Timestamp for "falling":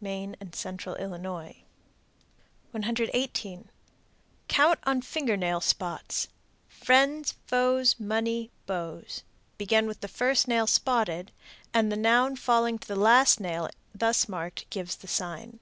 12.36-12.78